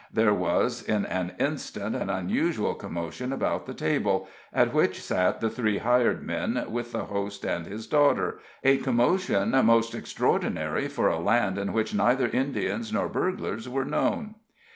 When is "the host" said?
6.91-7.45